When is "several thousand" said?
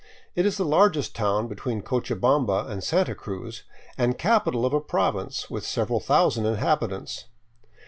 5.63-6.47